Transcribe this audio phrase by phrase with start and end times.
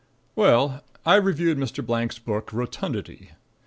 [0.35, 1.85] Well, I reviewed Mr.
[1.85, 3.33] Blank's book, "Rotundity."